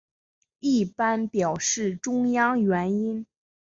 [0.59, 3.27] 一般表示中央元音。